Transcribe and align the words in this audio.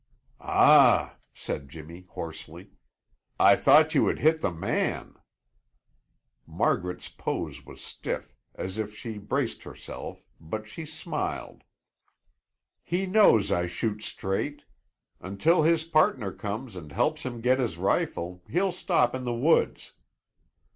"Ah!" 0.39 1.17
said 1.31 1.69
Jimmy 1.69 2.07
hoarsely. 2.09 2.71
"I 3.39 3.55
thought 3.55 3.93
you 3.93 4.07
had 4.07 4.17
hit 4.17 4.41
the 4.41 4.49
man!" 4.51 5.13
Margaret's 6.47 7.07
pose 7.07 7.63
was 7.67 7.83
stiff, 7.83 8.35
as 8.55 8.79
if 8.79 8.95
she 8.95 9.19
braced 9.19 9.61
herself, 9.61 10.25
but 10.39 10.67
she 10.67 10.87
smiled. 10.87 11.63
"He 12.81 13.05
knows 13.05 13.51
I 13.51 13.67
shoot 13.67 14.01
straight. 14.01 14.63
Until 15.19 15.61
his 15.61 15.83
partner 15.83 16.31
comes 16.31 16.75
and 16.75 16.91
helps 16.91 17.21
him 17.21 17.39
get 17.39 17.59
his 17.59 17.77
rifle, 17.77 18.41
he'll 18.49 18.71
stop 18.71 19.13
in 19.13 19.23
the 19.23 19.35
woods." 19.35 19.93